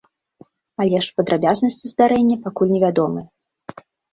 [0.85, 3.27] Але ж падрабязнасці здарэння пакуль невядомыя.